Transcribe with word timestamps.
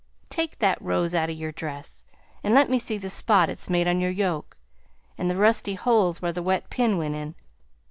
Take 0.31 0.57
that 0.57 0.81
rose 0.81 1.13
out 1.13 1.29
o' 1.29 1.31
your 1.31 1.51
dress 1.51 2.03
and 2.43 2.55
let 2.55 2.71
me 2.71 2.79
see 2.79 2.97
the 2.97 3.07
spot 3.11 3.51
it's 3.51 3.69
made 3.69 3.87
on 3.87 4.01
your 4.01 4.09
yoke, 4.09 4.57
an' 5.15 5.27
the 5.27 5.35
rusty 5.35 5.75
holes 5.75 6.23
where 6.23 6.33
the 6.33 6.41
wet 6.41 6.71
pin 6.71 6.97
went 6.97 7.13
in. 7.13 7.35